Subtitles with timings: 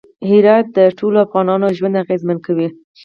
[0.29, 2.67] هرات د ټولو افغانانو ژوند اغېزمن کوي.